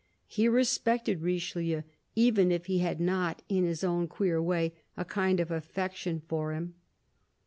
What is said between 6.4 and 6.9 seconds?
him.